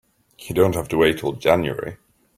You 0.39 0.55
don't 0.55 0.73
have 0.73 0.87
to 0.87 0.97
wait 0.97 1.19
till 1.19 1.33
January. 1.33 1.97